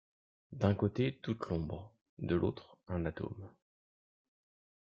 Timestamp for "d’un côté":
0.51-1.19